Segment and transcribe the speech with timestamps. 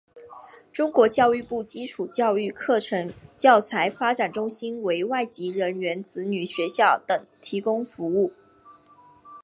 [0.73, 8.33] 中国教育部基础教育课程教材发展中心为外籍人员子女学校等提供服务。